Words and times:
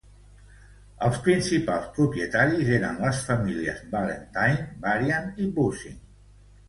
Els 1.07 1.19
principals 1.25 1.91
propietaris 1.99 2.71
eren 2.79 2.97
les 3.03 3.21
famílies 3.29 3.85
Valentine, 3.95 4.67
Varian 4.87 5.29
i 5.45 5.51
Bussing. 5.59 6.01